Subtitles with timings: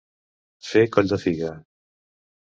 [0.69, 1.51] Fer coll de figa.